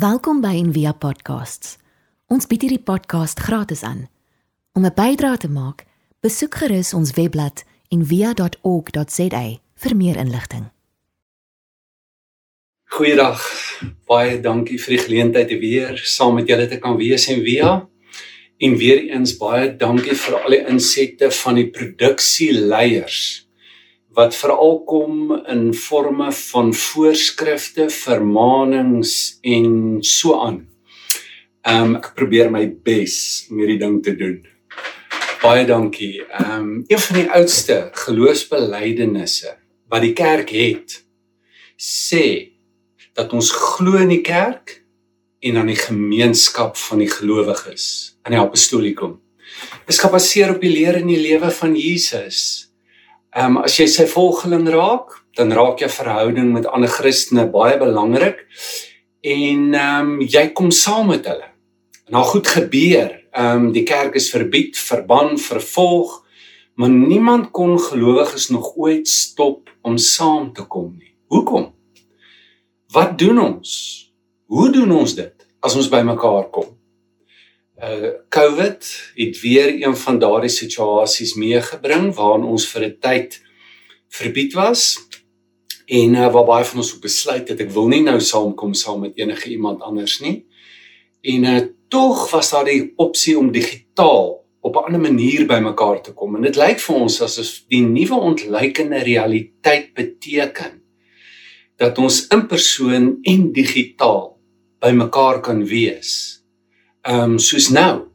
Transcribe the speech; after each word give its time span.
Welkom 0.00 0.38
by 0.40 0.54
Envia 0.56 0.94
Podcasts. 0.96 1.74
Ons 2.32 2.46
bied 2.48 2.62
hierdie 2.64 2.80
podcast 2.80 3.40
gratis 3.44 3.82
aan. 3.84 4.06
Om 4.72 4.86
'n 4.86 4.94
bydrae 4.96 5.36
te 5.36 5.48
maak, 5.48 5.84
besoek 6.24 6.54
gerus 6.54 6.94
ons 6.94 7.10
webblad 7.18 7.64
en 7.92 8.06
via.org.za 8.06 9.42
vir 9.82 9.96
meer 9.96 10.16
inligting. 10.16 10.70
Goeiedag. 12.84 13.42
Baie 14.06 14.40
dankie 14.40 14.78
vir 14.78 14.96
die 14.96 15.04
geleentheid 15.04 15.52
om 15.52 15.60
weer 15.60 15.98
saam 15.98 16.34
met 16.34 16.48
julle 16.48 16.68
te 16.68 16.78
kan 16.78 16.96
wees 16.96 17.28
en 17.28 17.44
via 17.44 17.88
en 18.58 18.76
weer 18.76 19.04
eens 19.10 19.36
baie 19.36 19.76
dankie 19.76 20.14
vir 20.14 20.42
al 20.42 20.50
die 20.50 20.64
insette 20.66 21.30
van 21.30 21.54
die 21.54 21.68
produksieleiers 21.70 23.49
wat 24.16 24.34
veral 24.34 24.80
kom 24.84 25.30
in 25.46 25.70
forme 25.74 26.32
van 26.32 26.72
voorskrifte, 26.74 27.90
vermaanings 27.90 29.38
en 29.42 29.98
so 30.00 30.40
aan. 30.40 30.64
Ehm 31.60 31.92
um, 31.92 31.96
ek 32.00 32.14
probeer 32.16 32.50
my 32.50 32.64
bes 32.84 33.46
om 33.50 33.60
hierdie 33.60 33.78
ding 33.78 34.00
te 34.02 34.14
doen. 34.16 34.40
Baie 35.42 35.66
dankie. 35.68 36.22
Ehm 36.24 36.54
um, 36.56 36.84
een 36.88 37.02
van 37.06 37.20
die 37.20 37.28
oudste 37.30 37.76
geloofsbelijdenisse 38.06 39.56
wat 39.90 40.06
die 40.06 40.14
kerk 40.16 40.50
het 40.54 41.00
sê 41.80 42.24
dat 43.16 43.32
ons 43.32 43.50
glo 43.52 43.98
in 44.00 44.12
die 44.12 44.22
kerk 44.24 44.80
en 45.40 45.56
aan 45.56 45.70
die 45.70 45.78
gemeenskap 45.80 46.76
van 46.76 47.00
die 47.02 47.10
gelowiges 47.10 48.16
in 48.24 48.36
die 48.36 48.40
apostolikum. 48.40 49.18
Dit 49.84 49.94
is 49.96 50.02
gebaseer 50.02 50.54
op 50.54 50.60
die 50.62 50.72
leer 50.72 51.00
in 51.00 51.08
die 51.10 51.20
lewe 51.20 51.50
van 51.50 51.76
Jesus. 51.76 52.69
Ehm 53.30 53.56
um, 53.56 53.62
as 53.62 53.76
jy 53.78 53.84
sy 53.86 54.08
volgeling 54.10 54.64
raak, 54.74 55.12
dan 55.38 55.52
raak 55.54 55.78
jou 55.78 55.88
verhouding 55.92 56.48
met 56.50 56.64
ander 56.66 56.90
Christene 56.90 57.44
baie 57.46 57.76
belangrik 57.78 58.40
en 59.22 59.68
ehm 59.70 60.08
um, 60.08 60.24
jy 60.26 60.48
kom 60.50 60.72
saam 60.74 61.12
met 61.12 61.28
hulle. 61.30 61.46
Al 62.10 62.26
goed 62.26 62.50
gebeur 62.50 63.12
ehm 63.30 63.68
um, 63.68 63.68
die 63.70 63.84
kerk 63.86 64.18
is 64.18 64.32
verbied, 64.34 64.74
verban, 64.74 65.38
vervolg, 65.38 66.16
maar 66.74 66.90
niemand 66.90 67.52
kon 67.54 67.78
gelowiges 67.78 68.48
nog 68.50 68.72
ooit 68.74 69.06
stop 69.08 69.70
om 69.86 69.94
saam 69.98 70.50
te 70.52 70.66
kom 70.66 70.90
nie. 70.98 71.14
Hoekom? 71.30 71.70
Wat 72.90 73.14
doen 73.18 73.38
ons? 73.38 73.70
Hoe 74.50 74.72
doen 74.74 74.90
ons 74.90 75.14
dit 75.14 75.46
as 75.62 75.78
ons 75.78 75.92
bymekaar 75.92 76.50
kom? 76.50 76.79
Uh 77.80 78.08
COVID 78.28 79.12
het 79.14 79.40
weer 79.40 79.82
een 79.82 79.96
van 79.96 80.18
daardie 80.18 80.52
situasies 80.52 81.34
meegebring 81.34 82.14
waarin 82.14 82.44
ons 82.44 82.68
vir 82.68 82.84
'n 82.84 82.96
tyd 83.00 83.42
verbied 84.08 84.52
was 84.52 84.98
en 85.86 86.14
uh, 86.14 86.32
waar 86.32 86.44
baie 86.44 86.64
van 86.64 86.78
ons 86.78 86.94
ook 86.94 87.00
besluit 87.00 87.48
het 87.48 87.60
ek 87.60 87.70
wil 87.70 87.88
nie 87.88 88.02
nou 88.02 88.20
saamkom 88.20 88.74
saam 88.74 89.00
met 89.00 89.16
enige 89.16 89.50
iemand 89.50 89.82
anders 89.82 90.20
nie. 90.20 90.44
En 91.22 91.44
uh, 91.44 91.60
tog 91.88 92.30
was 92.30 92.50
daar 92.50 92.64
die 92.64 92.92
opsie 92.96 93.38
om 93.38 93.50
digitaal 93.50 94.44
op 94.60 94.76
'n 94.76 94.84
ander 94.84 95.00
manier 95.00 95.46
bymekaar 95.46 96.02
te 96.02 96.12
kom. 96.12 96.36
En 96.36 96.42
dit 96.42 96.56
lyk 96.56 96.80
vir 96.80 96.96
ons 96.96 97.22
asof 97.22 97.64
die 97.68 97.82
nuwe 97.82 98.14
ontleikende 98.14 98.98
realiteit 98.98 99.94
beteken 99.94 100.82
dat 101.76 101.98
ons 101.98 102.26
in 102.26 102.46
persoon 102.46 103.18
en 103.22 103.52
digitaal 103.52 104.38
bymekaar 104.78 105.40
kan 105.40 105.64
wees. 105.64 106.39
Ehm 107.02 107.32
um, 107.32 107.38
soos 107.38 107.68
nou. 107.68 108.08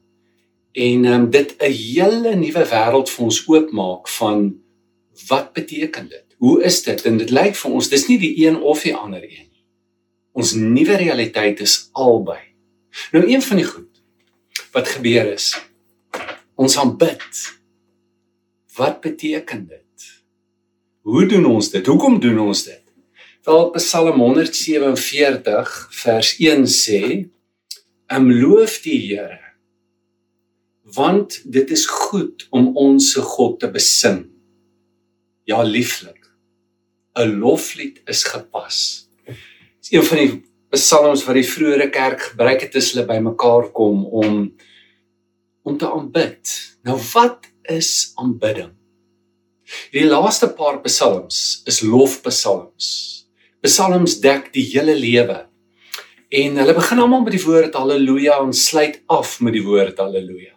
En 0.72 1.06
ehm 1.06 1.14
um, 1.14 1.30
dit 1.30 1.56
'n 1.58 1.72
hele 1.72 2.36
nuwe 2.36 2.66
wêreld 2.70 3.10
vir 3.10 3.24
ons 3.24 3.48
oopmaak 3.48 4.08
van 4.08 4.62
wat 5.28 5.54
beteken 5.54 6.10
dit? 6.10 6.26
Hoe 6.38 6.64
is 6.64 6.84
dit? 6.84 7.02
En 7.06 7.18
dit 7.18 7.30
lyk 7.30 7.56
vir 7.56 7.72
ons 7.72 7.90
dis 7.90 8.08
nie 8.08 8.20
die 8.20 8.46
een 8.48 8.62
of 8.62 8.82
die 8.82 8.96
ander 8.96 9.24
een 9.24 9.50
nie. 9.50 9.66
Ons 10.32 10.54
nuwe 10.54 10.96
realiteit 10.96 11.60
is 11.60 11.90
albei. 11.92 12.42
Nou 13.12 13.26
een 13.28 13.42
van 13.42 13.58
die 13.58 13.66
goed 13.66 14.04
wat 14.72 14.88
gebeur 14.88 15.34
is 15.34 15.56
ons 16.56 16.78
aanbid. 16.78 17.60
Wat 18.76 19.02
beteken 19.02 19.68
dit? 19.68 20.08
Hoe 21.02 21.26
doen 21.26 21.46
ons 21.46 21.70
dit? 21.70 21.86
Hoekom 21.86 22.20
doen 22.20 22.40
ons 22.40 22.64
dit? 22.64 22.82
Wel 23.44 23.70
Psalm 23.70 24.20
147 24.20 25.88
vers 25.92 26.36
1 26.40 26.68
sê: 26.68 27.02
"Em 28.08 28.32
loof 28.32 28.82
die 28.84 29.00
Here, 29.08 29.40
want 30.84 31.42
dit 31.52 31.72
is 31.72 31.86
goed 31.86 32.48
om 32.52 32.78
ons 32.78 33.12
se 33.14 33.22
God 33.22 33.60
te 33.60 33.72
besing." 33.72 34.30
Ja, 35.46 35.62
lieflik. 35.64 36.26
'n 37.16 37.40
Loflied 37.40 38.02
is 38.06 38.24
gepas. 38.24 39.08
Dis 39.80 39.92
een 39.92 40.04
van 40.04 40.18
die 40.18 40.32
psalms 40.76 41.24
wat 41.26 41.38
die 41.38 41.48
vroeëre 41.48 41.90
kerk 41.94 42.32
gebruik 42.32 42.66
het 42.66 42.76
as 42.76 42.92
hulle 42.92 43.06
bymekaar 43.08 43.70
kom 43.72 44.06
om 44.06 44.40
om 45.66 45.78
te 45.78 45.88
aanbid. 45.90 46.52
Nou 46.86 47.00
wat 47.14 47.48
is 47.72 48.12
aanbidding? 48.22 48.74
Die 49.96 50.06
laaste 50.06 50.52
paar 50.54 50.82
psalms 50.84 51.64
is 51.66 51.82
lofpsalms. 51.82 52.88
Psalms 53.66 54.20
dek 54.22 54.52
die 54.54 54.66
hele 54.76 54.94
lewe. 54.94 55.40
En 56.36 56.58
hulle 56.60 56.74
begin 56.76 57.00
almal 57.00 57.22
met 57.24 57.36
die 57.38 57.44
woord 57.46 57.76
haleluja 57.80 58.42
en 58.44 58.52
sluit 58.54 58.98
af 59.14 59.38
met 59.46 59.54
die 59.56 59.64
woord 59.64 60.00
haleluja. 60.02 60.52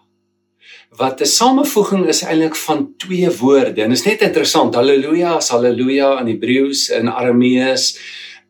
Wat 0.99 1.21
'n 1.21 1.31
samevoeging 1.31 2.09
is 2.09 2.23
eintlik 2.23 2.57
van 2.57 2.95
twee 2.97 3.31
woorde. 3.31 3.83
En 3.83 3.91
is 3.91 4.03
net 4.03 4.21
interessant. 4.21 4.75
Haleluja 4.75 5.37
is 5.37 5.49
haleluja 5.49 6.21
in 6.21 6.27
Hebreëus 6.27 6.89
en 6.91 7.09
Aramees 7.09 7.85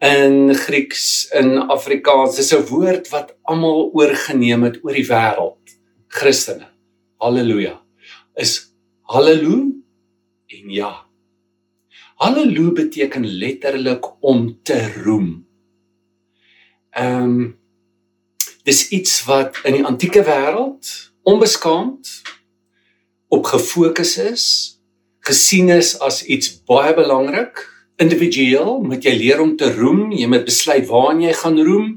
in 0.00 0.54
Grieks, 0.54 1.28
in 1.34 1.58
Afrikaans. 1.58 2.36
Dis 2.36 2.54
'n 2.54 2.64
woord 2.70 3.08
wat 3.08 3.36
almal 3.42 3.90
oorgeneem 3.92 4.62
het 4.62 4.78
oor 4.84 4.92
die 4.92 5.06
wêreld. 5.06 5.76
Christene. 6.08 6.68
Halleluja. 7.18 7.80
Is 8.36 8.72
hallelu 9.02 9.82
en 10.46 10.70
ja. 10.70 11.04
Hallelu 12.16 12.72
beteken 12.72 13.26
letterlik 13.26 14.04
om 14.20 14.58
te 14.62 14.92
roem. 15.04 15.47
Ehm 16.98 17.22
um, 17.22 17.56
dis 18.68 18.88
iets 18.92 19.24
wat 19.24 19.56
in 19.64 19.78
die 19.78 19.84
antieke 19.84 20.22
wêreld 20.26 20.88
onbeskaamd 21.22 22.10
op 23.28 23.44
gefokus 23.44 24.16
is, 24.18 24.44
gesien 25.20 25.68
is 25.72 25.94
as 26.04 26.24
iets 26.24 26.50
baie 26.68 26.94
belangrik 26.96 27.64
individueel 27.98 28.78
moet 28.84 29.04
jy 29.04 29.14
leer 29.18 29.40
om 29.42 29.56
te 29.58 29.70
roem, 29.74 30.10
jy 30.14 30.28
moet 30.30 30.46
besluit 30.46 30.86
waar 30.90 31.18
jy 31.18 31.32
gaan 31.40 31.58
roem 31.64 31.88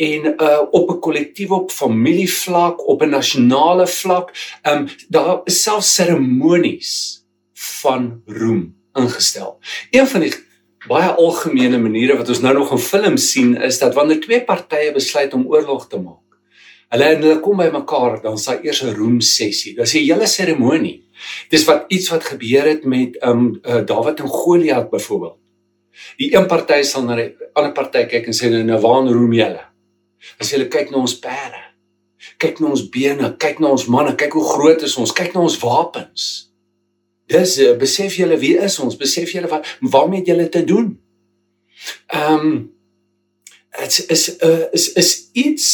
en 0.00 0.30
uh 0.32 0.60
op 0.70 0.90
'n 0.90 1.00
kollektief 1.00 1.50
op 1.50 1.70
familievlak, 1.70 2.88
op 2.88 3.02
'n 3.02 3.10
nasionale 3.10 3.86
vlak, 3.86 4.32
um 4.62 4.88
daar 5.08 5.40
is 5.44 5.62
self 5.62 5.84
seremonies 5.84 7.24
van 7.52 8.22
roem 8.26 8.74
ingestel. 8.94 9.58
Een 9.90 10.06
van 10.06 10.20
die 10.20 10.34
baie 10.88 11.10
algemene 11.10 11.78
maniere 11.78 12.16
wat 12.16 12.28
ons 12.32 12.40
nou 12.40 12.54
nog 12.56 12.72
in 12.72 12.80
films 12.80 13.30
sien 13.32 13.56
is 13.62 13.78
dat 13.78 13.94
wanneer 13.94 14.20
twee 14.20 14.40
partye 14.44 14.92
besluit 14.92 15.34
om 15.36 15.46
oorlog 15.50 15.88
te 15.88 16.00
maak, 16.00 16.38
hulle 16.90 17.10
hulle 17.10 17.40
kom 17.44 17.60
by 17.60 17.68
mekaar, 17.74 18.20
dan 18.22 18.38
sal 18.38 18.64
eers 18.64 18.82
'n 18.82 18.94
roem 18.96 19.20
sessie. 19.20 19.74
Dit 19.74 19.86
is 19.86 19.94
'n 19.94 20.06
hele 20.06 20.26
seremonie. 20.26 21.04
Dis 21.50 21.64
wat 21.64 21.84
iets 21.88 22.08
wat 22.08 22.24
gebeur 22.24 22.64
het 22.66 22.84
met 22.84 23.16
um 23.22 23.60
uh, 23.62 23.84
Dawid 23.84 24.20
en 24.20 24.28
Goliat 24.28 24.90
byvoorbeeld. 24.90 25.36
Die 26.16 26.34
een 26.36 26.46
party 26.46 26.82
sal 26.82 27.02
na 27.02 27.16
die 27.16 27.34
ander 27.54 27.72
party 27.72 28.06
kyk 28.06 28.26
en 28.26 28.32
sê 28.32 28.50
nou, 28.50 28.62
nou 28.62 28.80
waar 28.80 29.04
roem 29.06 29.32
julle? 29.32 29.64
As 30.40 30.50
julle 30.50 30.68
kyk 30.68 30.90
na 30.90 30.96
ons 30.96 31.18
perde, 31.18 31.60
kyk 32.38 32.60
na 32.60 32.66
ons 32.68 32.88
bene, 32.92 33.36
kyk 33.38 33.60
na 33.60 33.68
ons 33.68 33.86
manne, 33.86 34.14
kyk 34.14 34.32
hoe 34.32 34.44
groot 34.44 34.82
is 34.82 34.96
ons, 34.96 35.12
kyk 35.12 35.34
na 35.34 35.40
ons 35.40 35.58
wapens. 35.62 36.49
Dis 37.30 37.56
uh, 37.62 37.76
besef 37.78 38.16
julle 38.18 38.38
wie 38.42 38.56
is 38.58 38.78
ons? 38.82 38.98
Besef 38.98 39.30
julle 39.34 39.50
wat 39.50 39.68
waarmee 39.80 40.26
julle 40.26 40.48
te 40.50 40.64
doen? 40.66 40.92
Um 42.10 42.72
dit 43.80 44.10
is 44.12 44.24
uh, 44.44 44.66
is 44.76 44.92
is 44.98 45.10
iets 45.38 45.68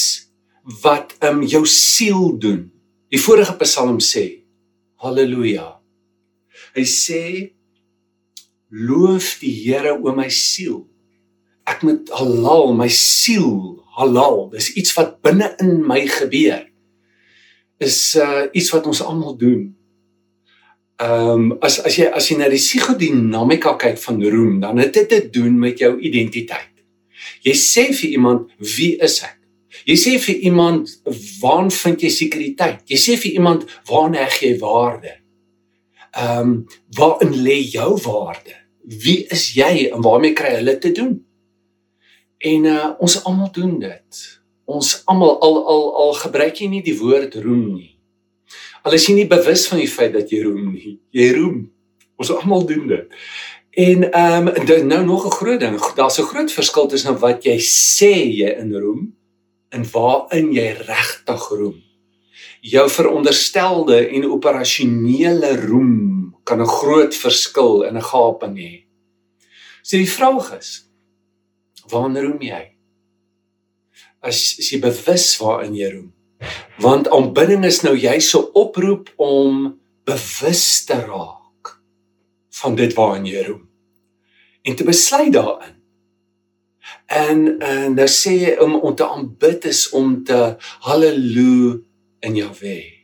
wat 0.82 1.16
um 1.24 1.42
jou 1.42 1.64
siel 1.66 2.36
doen. 2.38 2.66
Die 3.08 3.20
vorige 3.20 3.56
Psalm 3.62 3.98
sê 4.04 4.26
Halleluja. 5.00 5.78
Hy 6.76 6.84
sê 6.84 7.22
loof 8.68 9.36
die 9.40 9.54
Here 9.54 9.96
o 9.96 10.12
my 10.12 10.28
siel. 10.32 10.84
Ek 11.66 11.82
moet 11.86 12.12
halal 12.14 12.74
my 12.76 12.88
siel 12.92 13.80
halal. 13.96 14.50
Dis 14.52 14.74
iets 14.76 14.92
wat 14.98 15.16
binne 15.24 15.54
in 15.62 15.80
my 15.86 16.02
gebeur. 16.18 16.66
Is 17.80 17.98
uh 18.20 18.46
iets 18.52 18.70
wat 18.76 18.86
ons 18.88 19.00
almal 19.04 19.38
doen. 19.40 19.70
Ehm 20.96 21.52
um, 21.52 21.58
as 21.60 21.76
as 21.84 21.98
jy 21.98 22.06
as 22.08 22.30
jy 22.30 22.38
na 22.38 22.48
die 22.48 22.60
psigodinamika 22.60 23.74
kyk 23.76 23.98
van 24.00 24.22
roem, 24.22 24.60
dan 24.60 24.78
het 24.80 24.94
dit 24.96 25.08
te 25.08 25.18
doen 25.28 25.58
met 25.60 25.78
jou 25.78 25.92
identiteit. 26.00 26.72
Jy 27.44 27.52
sê 27.52 27.90
vir 27.92 28.14
iemand 28.16 28.48
wie 28.76 28.94
is 29.04 29.20
ek? 29.24 29.36
Jy 29.84 29.96
sê 30.00 30.12
vir 30.18 30.40
iemand, 30.48 30.88
"Waar 31.40 31.70
vind 31.70 32.00
jy 32.00 32.08
sekuriteit?" 32.08 32.80
Jy 32.88 32.96
sê 32.96 33.16
vir 33.18 33.32
iemand, 33.32 33.66
"Waar 33.90 34.14
heg 34.14 34.40
jy 34.40 34.58
waarde?" 34.58 35.12
Ehm, 36.16 36.40
um, 36.40 36.66
waarin 36.96 37.34
lê 37.44 37.60
jou 37.60 37.98
waarde? 38.02 38.54
Wie 38.80 39.26
is 39.28 39.52
jy 39.54 39.90
en 39.92 40.00
waarmee 40.00 40.32
kry 40.32 40.54
hulle 40.56 40.78
te 40.78 40.92
doen? 40.92 41.26
En 42.38 42.64
uh 42.64 42.90
ons 42.98 43.24
almal 43.24 43.52
doen 43.52 43.78
dit. 43.78 44.40
Ons 44.64 45.02
almal 45.04 45.40
al 45.40 45.66
al 45.66 45.94
al 45.94 46.12
gebruik 46.12 46.56
jy 46.56 46.68
nie 46.68 46.82
die 46.82 46.98
woord 46.98 47.34
roem 47.34 47.74
nie. 47.74 47.95
Al 48.86 48.94
is 48.94 49.08
nie 49.10 49.26
bewus 49.26 49.66
van 49.66 49.80
die 49.82 49.90
feit 49.90 50.12
dat 50.14 50.30
jy 50.30 50.44
roem 50.44 50.70
nie. 50.70 50.92
Jy 51.10 51.32
roem. 51.34 51.58
Ons 52.22 52.30
almal 52.30 52.62
doen 52.68 52.86
dit. 52.86 53.16
En 53.76 54.06
ehm 54.06 54.46
um, 54.48 54.86
nou 54.88 55.04
nog 55.04 55.26
'n 55.26 55.36
groot 55.38 55.60
ding. 55.60 55.74
Daar's 55.98 56.18
'n 56.18 56.30
groot 56.30 56.52
verskil 56.52 56.86
tussen 56.86 57.18
wat 57.18 57.44
jy 57.44 57.58
sê 57.58 58.14
jy 58.40 58.50
in 58.62 58.72
roem 58.74 59.14
en 59.68 59.84
waarin 59.90 60.52
jy 60.52 60.70
regtig 60.86 61.48
roem. 61.48 61.82
Jou 62.60 62.90
veronderstelde 62.90 64.08
en 64.08 64.30
operasionele 64.30 65.66
roem 65.66 66.36
kan 66.44 66.60
'n 66.60 66.66
groot 66.66 67.14
verskil 67.14 67.82
in 67.82 67.96
'n 67.96 68.08
gaping 68.12 68.56
hê. 68.56 68.84
So 69.82 69.96
die 69.96 70.10
vraag 70.10 70.58
is: 70.58 70.88
Waar 71.90 72.14
roem 72.14 72.40
jy? 72.40 72.72
As, 74.20 74.56
as 74.58 74.70
jy 74.70 74.80
bewus 74.80 75.36
waarin 75.38 75.74
jy 75.74 75.90
roem. 75.90 76.12
Want 76.82 77.08
aanbidding 77.08 77.64
is 77.64 77.80
nou 77.86 77.94
jy 77.96 78.18
se 78.20 78.40
oproep 78.52 79.08
om 79.16 79.78
bewus 80.04 80.84
te 80.84 80.98
raak 81.06 81.76
van 82.60 82.76
dit 82.76 82.92
waarin 82.94 83.26
jy 83.28 83.46
roem 83.46 83.64
en 84.66 84.74
te 84.74 84.84
besluit 84.84 85.32
daarin. 85.32 85.74
En 87.06 87.58
en 87.62 87.94
nou 87.94 88.08
sê 88.10 88.34
jy 88.40 88.56
om 88.62 88.74
om 88.74 88.94
te 88.94 89.06
aanbid 89.06 89.64
is 89.70 89.88
om 89.94 90.24
te 90.26 90.56
haleluja 90.88 91.78
in 92.26 92.34
Jahwe. 92.42 92.95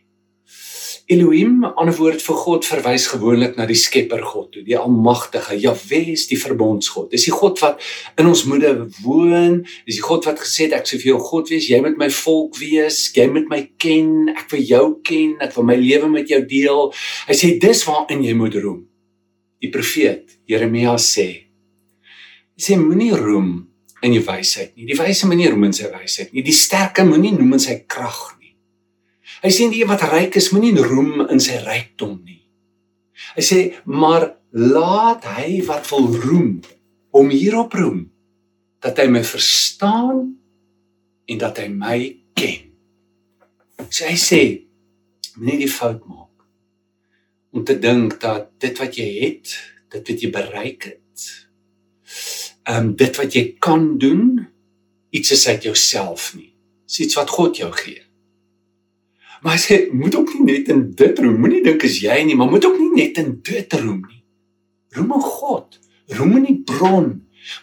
Elohim, 1.12 1.64
ander 1.76 1.92
woord 1.98 2.22
vir 2.24 2.36
God 2.40 2.64
verwys 2.64 3.04
gewoonlik 3.10 3.58
na 3.58 3.66
die 3.68 3.76
Skepper 3.76 4.22
God, 4.24 4.56
die 4.64 4.76
Almagtige. 4.78 5.58
Jahwe 5.60 6.00
is 6.14 6.24
die 6.30 6.38
verbondsgod. 6.40 7.10
Dis 7.12 7.26
die 7.28 7.34
God 7.34 7.60
wat 7.60 7.82
in 8.20 8.30
ons 8.30 8.44
moede 8.48 8.70
woon. 9.02 9.58
Dis 9.84 9.98
die 9.98 10.04
God 10.06 10.24
wat 10.28 10.40
gesê 10.40 10.70
het 10.70 10.78
ek 10.78 10.88
sou 10.88 11.00
vir 11.02 11.12
jou 11.12 11.18
God 11.26 11.52
wees, 11.52 11.68
jy 11.68 11.82
moet 11.84 11.98
my 12.00 12.08
volk 12.16 12.56
wees, 12.62 13.02
jy 13.16 13.26
moet 13.34 13.50
my 13.52 13.60
ken, 13.82 14.32
ek 14.32 14.48
wil 14.54 14.64
jou 14.70 14.86
ken, 15.04 15.36
ek 15.44 15.52
wil 15.58 15.68
my 15.68 15.76
lewe 15.80 16.08
met 16.14 16.32
jou 16.32 16.40
deel. 16.48 16.88
Hy 17.28 17.36
sê 17.36 17.52
dis 17.60 17.84
waarin 17.88 18.24
jy 18.24 18.34
moet 18.38 18.56
roem 18.62 18.80
die 19.62 19.70
profeet 19.70 20.38
Jeremia 20.50 20.96
sê. 20.98 21.28
Hy 22.56 22.62
sê 22.62 22.78
moenie 22.80 23.12
roem 23.14 23.54
in 24.02 24.16
jou 24.16 24.24
wysheid 24.26 24.74
nie. 24.74 24.88
Die 24.88 24.98
wyse 24.98 25.28
moenie 25.30 25.50
roem 25.52 25.68
in 25.68 25.76
sy 25.76 25.90
wysheid 25.92 26.32
nie. 26.34 26.42
Die 26.46 26.56
sterke 26.56 27.04
moenie 27.06 27.34
noem 27.36 27.58
in 27.58 27.62
sy 27.62 27.76
krag 27.86 28.24
nie. 28.40 28.41
Hy 29.42 29.50
sê 29.50 29.66
die 29.72 29.86
wat 29.90 30.04
ryk 30.06 30.36
is 30.38 30.52
moenie 30.54 30.76
roem 30.78 31.24
in 31.26 31.40
sy 31.42 31.58
rykdom 31.64 32.14
nie. 32.22 32.42
Hy 33.34 33.42
sê 33.42 33.58
maar 33.90 34.28
laat 34.54 35.26
hy 35.34 35.62
wat 35.66 35.88
wil 35.90 36.06
roem 36.22 36.52
om 37.16 37.32
hierop 37.32 37.74
roem 37.74 38.04
dat 38.82 39.00
hy 39.02 39.08
my 39.10 39.22
verstaan 39.26 40.28
en 41.26 41.40
dat 41.40 41.58
hy 41.58 41.68
my 41.72 41.98
ken. 42.38 42.70
So 43.88 44.06
hy 44.06 44.18
sê 44.20 44.42
moenie 45.34 45.64
die 45.64 45.72
fout 45.72 46.06
maak 46.06 46.30
om 47.52 47.66
te 47.68 47.74
dink 47.76 48.20
dat 48.22 48.52
dit 48.62 48.78
wat 48.80 48.96
jy 48.96 49.08
het, 49.18 49.56
dit 49.92 50.06
wat 50.08 50.22
jy 50.24 50.30
bereik 50.32 50.86
het, 50.88 51.26
ehm 52.62 52.78
um, 52.78 52.94
dit 52.96 53.18
wat 53.18 53.34
jy 53.34 53.42
kan 53.60 53.90
doen, 53.98 54.46
iets 55.10 55.34
is 55.34 55.44
uit 55.50 55.66
jouself 55.66 56.30
nie. 56.38 56.52
Dis 56.86 57.02
iets 57.08 57.18
wat 57.18 57.30
God 57.34 57.58
jou 57.58 57.68
gee. 57.74 58.00
Maar 59.42 59.58
sê 59.58 59.88
moet 59.90 60.14
ook 60.14 60.34
nie 60.34 60.44
net 60.46 60.68
in 60.70 60.84
dit 60.94 61.18
roem, 61.18 61.40
moenie 61.42 61.62
dink 61.64 61.82
as 61.84 61.98
jy 61.98 62.20
nie, 62.26 62.36
maar 62.38 62.50
moet 62.50 62.66
ook 62.66 62.78
nie 62.78 62.92
net 62.94 63.18
in 63.18 63.40
dit 63.42 63.72
roem 63.80 64.02
nie. 64.06 64.20
Roem 64.94 65.14
in 65.16 65.24
God, 65.26 65.78
roem 66.14 66.36
in 66.38 66.46
die 66.46 66.58
bron. 66.68 67.08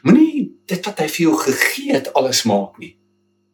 Moenie 0.03 0.49
dit 0.67 0.89
wat 0.89 0.99
hy 0.99 1.07
vir 1.07 1.23
jou 1.29 1.35
gegee 1.39 1.93
het 1.95 2.09
alles 2.19 2.43
maak 2.49 2.75
nie. 2.83 2.97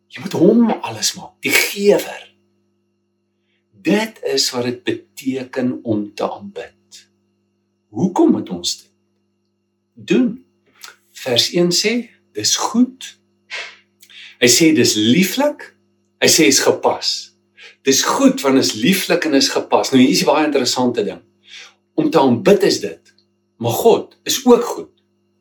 Jy 0.10 0.24
moet 0.24 0.38
hom 0.40 0.72
alles 0.74 1.14
maak, 1.20 1.36
die 1.46 1.54
gewer. 1.54 2.24
Dit 3.86 4.18
is 4.26 4.48
wat 4.56 4.66
dit 4.72 4.82
beteken 4.88 5.76
om 5.84 6.08
te 6.18 6.26
aanbid. 6.26 7.06
Hoekom 7.94 8.34
moet 8.40 8.50
ons 8.50 8.74
dit 8.80 8.90
doen? 9.94 10.32
Vers 11.26 11.52
1 11.54 11.70
sê, 11.76 11.94
dis 12.34 12.56
goed. 12.58 13.12
Hy 14.42 14.50
sê 14.50 14.72
dis 14.76 14.98
lieflik. 14.98 15.70
Hy 16.22 16.30
sê 16.32 16.50
is 16.50 16.64
gepas. 16.66 17.35
Dis 17.86 18.02
goed 18.02 18.42
want 18.42 18.58
is 18.58 18.74
lieflik 18.74 19.28
en 19.28 19.38
is 19.38 19.52
gepas. 19.54 19.92
Nou 19.92 20.02
hier 20.02 20.12
is 20.12 20.24
'n 20.24 20.26
baie 20.26 20.46
interessante 20.46 21.04
ding. 21.04 21.22
Om 21.94 22.10
te 22.10 22.20
aanbid 22.20 22.64
is 22.64 22.80
dit. 22.80 23.14
Maar 23.58 23.72
God 23.72 24.18
is 24.24 24.46
ook 24.46 24.64
goed. 24.64 24.92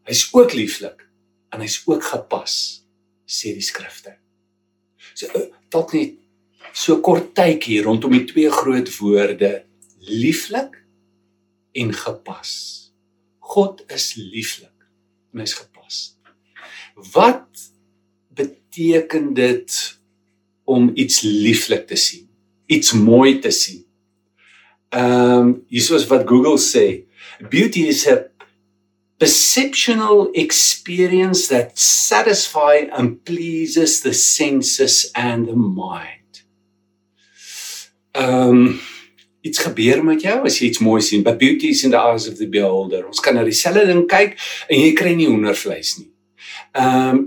Hy's 0.05 0.29
ook 0.32 0.52
lieflik 0.52 1.08
en 1.49 1.61
hy's 1.61 1.82
ook 1.87 2.05
gepas, 2.05 2.85
sê 3.25 3.55
die 3.55 3.64
skrifte. 3.64 4.17
So 5.14 5.26
eh, 5.26 5.49
dalk 5.69 5.93
net 5.93 6.19
so 6.75 7.00
kort 7.00 7.32
tydjie 7.35 7.82
rondom 7.82 8.12
die 8.12 8.26
twee 8.29 8.50
groot 8.50 8.90
woorde 8.99 9.64
lieflik 9.99 10.76
en 11.73 11.94
gepas. 11.94 12.50
God 13.38 13.85
is 13.88 14.14
lieflik 14.19 14.88
en 15.32 15.40
hy's 15.40 15.55
gepas. 15.55 16.19
Wat 17.14 17.70
beteken 18.35 19.32
dit 19.35 19.99
om 20.64 20.90
iets 20.94 21.23
lieflik 21.23 21.87
te 21.87 21.97
sien? 21.97 22.34
Iets 22.66 22.93
mooi 22.93 23.38
te 23.38 23.50
sien? 23.50 23.82
Ehm 24.94 25.38
um, 25.38 25.55
hiersoos 25.69 26.06
wat 26.11 26.28
Google 26.28 26.58
sê, 26.58 27.05
beauty 27.50 27.88
is 27.88 28.06
a 28.08 28.25
perceptual 29.19 30.31
experience 30.34 31.49
that 31.49 31.78
satisfies 31.78 32.90
and 32.93 33.25
pleases 33.25 34.00
the 34.00 34.12
senses 34.12 35.11
and 35.14 35.49
the 35.49 35.56
mind 35.56 36.25
ehm 38.14 38.49
um, 38.49 38.81
iets 39.40 39.58
gebeur 39.58 40.05
met 40.05 40.22
jou 40.22 40.37
as 40.46 40.56
jy 40.58 40.70
iets 40.70 40.81
mooi 40.81 41.02
sien. 41.02 41.22
But 41.22 41.38
beauty 41.38 41.72
is 41.75 41.82
in 41.84 41.90
the 41.90 42.00
eyes 42.00 42.28
of 42.31 42.38
the 42.38 42.46
beholder. 42.49 43.05
Ons 43.06 43.20
kan 43.20 43.34
na 43.37 43.44
dieselfde 43.44 43.84
ding 43.90 44.06
kyk 44.08 44.38
en 44.70 44.81
jy 44.81 44.93
kry 44.96 45.12
nie 45.19 45.28
hoendervleis 45.28 45.96
nie. 45.99 46.11
Ehm 46.78 47.19
um, 47.19 47.25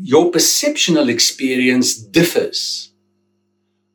your 0.00 0.30
perceptual 0.32 1.10
experience 1.12 1.96
differs. 2.12 2.92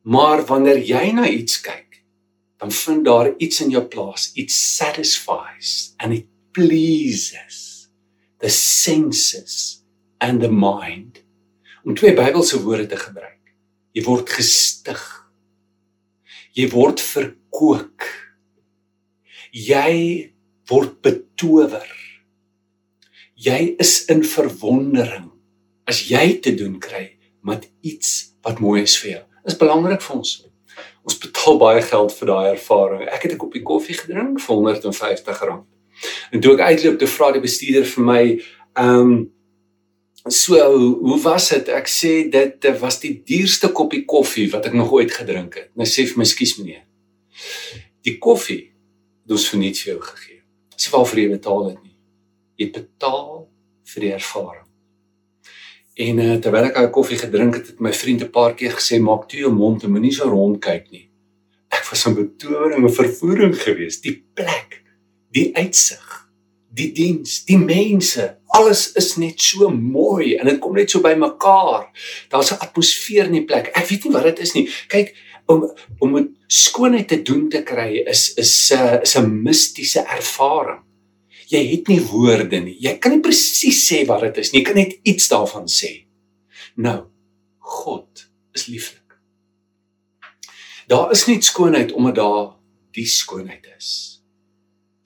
Maar 0.02 0.44
wanneer 0.46 0.80
jy 0.82 1.12
na 1.14 1.28
iets 1.28 1.60
kyk, 1.62 2.02
dan 2.58 2.72
vind 2.72 3.04
daar 3.04 3.32
iets 3.38 3.60
in 3.60 3.70
jou 3.70 3.84
plaas. 3.86 4.30
It 4.34 4.50
satisfies 4.50 5.94
and 5.98 6.12
it 6.12 6.26
pleases 6.52 7.88
the 8.38 8.50
senses 8.50 9.82
and 10.18 10.40
the 10.40 10.50
mind. 10.50 11.22
Om 11.84 11.94
twee 11.94 12.14
Bybelse 12.14 12.62
woorde 12.62 12.86
te 12.86 12.96
gebruik. 12.96 13.54
Jy 13.92 14.04
word 14.06 14.30
gestig 14.30 15.02
jy 16.56 16.68
word 16.72 17.00
verkoop. 17.00 18.06
Jy 19.52 19.92
word 20.70 20.96
betower. 21.04 21.88
Jy 23.42 23.74
is 23.82 23.94
in 24.12 24.22
verwondering 24.26 25.30
as 25.88 26.04
jy 26.08 26.38
te 26.44 26.52
doen 26.56 26.78
kry 26.80 27.16
met 27.44 27.66
iets 27.82 28.32
wat 28.46 28.60
mooi 28.62 28.84
is 28.84 28.94
vir 29.02 29.16
jou. 29.16 29.24
Is 29.44 29.58
belangrik 29.58 30.02
vir 30.02 30.16
ons. 30.16 30.32
Ons 31.02 31.18
betaal 31.18 31.58
baie 31.58 31.82
geld 31.82 32.14
vir 32.18 32.30
daai 32.30 32.48
ervaring. 32.52 33.08
Ek 33.08 33.22
het 33.22 33.32
'n 33.32 33.42
koppie 33.42 33.62
koffie 33.62 33.94
gedrink 33.98 34.40
vir 34.40 34.56
R150. 34.56 35.64
En 36.32 36.40
toe 36.40 36.54
ek 36.54 36.60
uitloop, 36.60 36.98
toe 36.98 37.08
vra 37.08 37.32
die 37.32 37.40
bestuurder 37.40 37.84
vir 37.84 38.04
my, 38.04 38.22
ehm 38.76 39.00
um, 39.00 39.32
So 40.28 40.54
hoe 41.02 41.20
was 41.22 41.48
dit? 41.48 41.68
Ek 41.68 41.88
sê 41.90 42.30
dit 42.30 42.66
was 42.78 43.00
die 43.02 43.16
duurste 43.26 43.72
koppie 43.74 44.04
koffie 44.06 44.46
wat 44.52 44.68
ek 44.68 44.76
nog 44.78 44.92
ooit 44.94 45.10
gedrink 45.10 45.56
het. 45.58 45.70
Nou 45.74 45.86
sê 45.88 46.04
vir 46.06 46.20
my 46.22 46.26
skuis 46.30 46.54
meneer. 46.60 46.84
Die 48.06 48.18
koffie 48.22 48.70
het 49.24 49.34
ons 49.34 49.48
vir 49.50 49.60
niks 49.64 49.82
vir 49.82 49.92
jou 49.94 50.02
gegee. 50.06 50.38
Sê 50.78 50.94
waarvoor 50.94 51.18
jy 51.18 51.28
betaal 51.32 51.64
het 51.72 51.80
nie. 51.82 51.96
Jy 52.62 52.68
betaal 52.70 53.48
vir 53.90 54.06
die 54.06 54.12
ervaring. 54.14 54.61
En 55.94 56.18
uh, 56.18 56.36
terwyl 56.40 56.70
ek 56.70 56.74
daai 56.74 56.90
koffie 56.90 57.18
gedrink 57.18 57.54
het, 57.54 57.66
het 57.66 57.80
my 57.80 57.92
vriend 57.92 58.22
'n 58.22 58.30
paar 58.30 58.54
keer 58.54 58.72
gesê 58.72 59.00
maak 59.00 59.28
toe 59.28 59.40
jou 59.40 59.52
mond 59.52 59.82
en 59.84 59.92
moenie 59.92 60.12
so 60.12 60.28
rond 60.28 60.60
kyk 60.60 60.90
nie. 60.90 61.08
Ek 61.68 61.84
was 61.90 62.06
in 62.06 62.14
betowering 62.14 62.84
en 62.84 62.94
vervoering 62.94 63.56
geweest. 63.56 64.02
Die 64.02 64.24
plek, 64.34 64.82
die 65.30 65.52
uitsig 65.56 66.22
die 66.72 66.88
diens, 66.96 67.42
die 67.48 67.58
mense, 67.60 68.28
alles 68.56 68.86
is 68.98 69.14
net 69.20 69.40
so 69.44 69.68
mooi 69.72 70.34
en 70.38 70.48
dit 70.48 70.60
kom 70.62 70.76
net 70.76 70.92
so 70.92 71.04
by 71.04 71.12
mekaar. 71.18 71.90
Daar's 72.32 72.52
'n 72.52 72.62
atmosfeer 72.64 73.26
in 73.26 73.38
die 73.40 73.44
plek. 73.44 73.70
Ek 73.76 73.88
weet 73.88 74.04
nie 74.04 74.12
wat 74.12 74.24
dit 74.24 74.38
is 74.40 74.54
nie. 74.54 74.68
Kyk, 74.88 75.14
om 75.46 75.70
om 75.98 76.12
met 76.12 76.28
skoonheid 76.46 77.08
te 77.08 77.22
doen 77.22 77.48
te 77.48 77.62
kry 77.62 78.02
is 78.06 78.34
is 78.36 78.72
'n 78.72 78.76
uh, 78.76 79.02
is 79.02 79.16
'n 79.16 79.42
mistiese 79.42 80.00
ervaring. 80.00 80.80
Jy 81.52 81.62
het 81.68 81.90
nie 81.92 82.00
woorde 82.00 82.62
nie. 82.64 82.78
Jy 82.80 82.96
kan 83.02 83.12
nie 83.12 83.24
presies 83.24 83.82
sê 83.84 84.06
wat 84.08 84.24
dit 84.24 84.40
is 84.40 84.52
nie. 84.52 84.60
Jy 84.60 84.66
kan 84.70 84.80
net 84.80 84.96
iets 85.04 85.28
daarvan 85.28 85.68
sê. 85.68 85.92
Nou, 86.80 86.98
God 87.58 88.24
is 88.56 88.66
lieflik. 88.72 89.18
Daar 90.88 91.12
is 91.12 91.26
nie 91.28 91.40
skoonheid 91.44 91.92
omdat 91.92 92.18
daar 92.20 92.48
die 92.96 93.06
skoonheid 93.08 93.68
is 93.76 94.12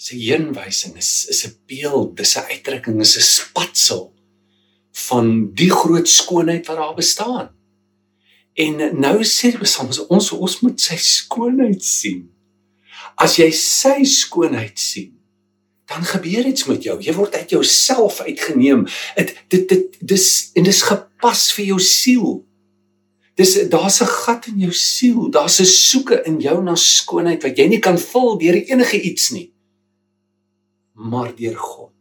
sy 0.07 0.19
heenwysing 0.23 0.95
is 1.01 1.27
is 1.33 1.47
'n 1.47 1.55
beeld, 1.67 2.17
dis 2.17 2.37
'n 2.37 2.49
uitdrukking, 2.53 3.01
is 3.01 3.17
'n 3.17 3.27
spatsel 3.39 4.15
van 5.09 5.53
die 5.55 5.71
groot 5.71 6.09
skoonheid 6.09 6.67
wat 6.67 6.77
daar 6.77 6.95
bestaan. 6.95 7.49
En 8.55 9.01
nou 9.01 9.25
sê 9.25 9.51
die 9.51 9.59
Psalms 9.59 9.99
ons 10.07 10.33
ons 10.33 10.61
moet 10.61 10.81
sy 10.81 10.97
skoonheid 10.97 11.85
sien. 11.85 12.31
As 13.17 13.37
jy 13.37 13.51
sy 13.51 14.05
skoonheid 14.05 14.79
sien, 14.79 15.16
dan 15.87 16.05
gebeur 16.05 16.45
iets 16.47 16.67
met 16.67 16.83
jou. 16.83 16.99
Jy 17.03 17.15
word 17.15 17.35
uit 17.35 17.51
jouself 17.51 18.21
uitgeneem. 18.21 18.85
Dit 19.15 19.35
dit 19.49 19.69
dit 19.69 19.99
dis 20.01 20.27
en 20.59 20.67
dis 20.67 20.83
gepas 20.83 21.43
vir 21.55 21.69
jou 21.71 21.79
siel. 21.83 22.31
Dis 23.39 23.55
daar's 23.71 24.01
'n 24.03 24.11
gat 24.25 24.47
in 24.47 24.59
jou 24.59 24.73
siel. 24.73 25.31
Daar's 25.31 25.61
'n 25.61 25.65
soeke 25.65 26.23
in 26.27 26.41
jou 26.41 26.63
na 26.63 26.75
skoonheid 26.75 27.43
wat 27.43 27.59
jy 27.59 27.67
nie 27.69 27.79
kan 27.79 27.99
vul 27.99 28.39
deur 28.39 28.55
enige 28.55 29.01
iets 29.01 29.31
nie. 29.31 29.53
Maar 30.95 31.37
deur 31.37 31.57
God. 31.57 31.93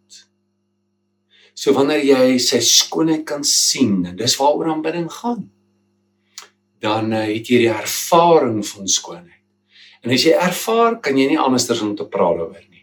So 1.54 1.74
wanneer 1.74 2.04
jy 2.04 2.38
sy 2.38 2.60
skoonheid 2.60 3.24
kan 3.24 3.44
sien 3.44 4.06
en 4.06 4.15
dis 4.15 4.36
waaroor 4.36 4.70
aanbidding 4.70 5.12
gaan, 5.12 5.51
dan 6.80 7.13
uh, 7.13 7.25
het 7.25 7.48
jy 7.48 7.58
die 7.58 7.70
ervaring 7.70 8.68
van 8.68 8.88
skoonheid. 8.88 9.44
En 10.01 10.12
as 10.12 10.24
jy 10.24 10.32
ervaar, 10.32 11.00
kan 11.00 11.18
jy 11.18 11.27
nie 11.27 11.39
anders 11.39 11.70
as 11.70 11.82
om 11.82 11.96
te 11.96 12.06
praat 12.06 12.38
daaroor 12.38 12.65
nie 12.70 12.75